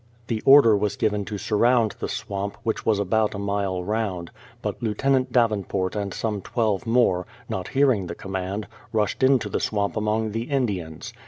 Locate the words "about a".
2.97-3.37